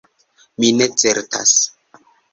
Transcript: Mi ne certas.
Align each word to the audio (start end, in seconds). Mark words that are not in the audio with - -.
Mi 0.63 0.71
ne 0.79 0.87
certas. 1.03 1.55